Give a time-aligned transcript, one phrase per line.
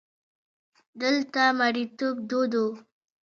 [1.01, 2.67] دلته مریتوب دود وو.